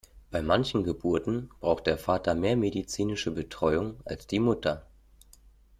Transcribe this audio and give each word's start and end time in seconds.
Bei 0.31 0.41
manchen 0.41 0.83
Geburten 0.83 1.51
braucht 1.59 1.85
der 1.85 1.99
Vater 1.99 2.33
mehr 2.33 2.55
medizinische 2.57 3.29
Betreuung 3.29 3.99
als 4.03 4.25
die 4.25 4.39
Mutter. 4.39 4.87